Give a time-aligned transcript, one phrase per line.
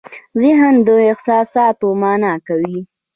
[0.41, 2.77] ذهن دا احساسات مانا کوي.